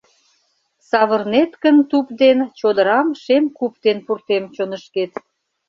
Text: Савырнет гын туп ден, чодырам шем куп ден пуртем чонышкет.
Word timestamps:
Савырнет 0.89 1.51
гын 1.63 1.77
туп 1.89 2.07
ден, 2.21 2.37
чодырам 2.59 3.07
шем 3.23 3.45
куп 3.57 3.73
ден 3.85 3.97
пуртем 4.05 4.43
чонышкет. 4.55 5.11